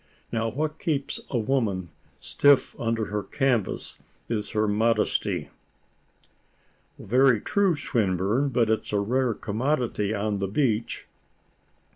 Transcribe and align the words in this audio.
Now, 0.31 0.49
what 0.49 0.79
keeps 0.79 1.19
a 1.29 1.37
woman 1.37 1.89
stiff 2.19 2.75
under 2.79 3.05
her 3.05 3.21
canvas 3.21 4.01
is 4.29 4.49
her 4.49 4.67
modesty." 4.67 5.49
"Very 6.97 7.39
true. 7.39 7.75
Swinburne; 7.75 8.49
but 8.49 8.71
it's 8.71 8.91
a 8.91 8.97
rare 8.99 9.35
commodity 9.35 10.11
on 10.11 10.39
the 10.39 10.47
beach." 10.47 11.05